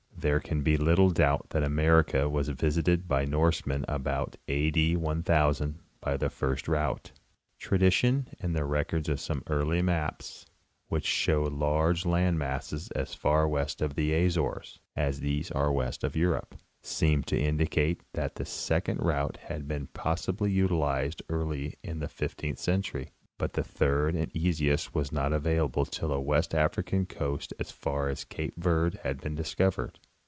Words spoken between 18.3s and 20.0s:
the second route had been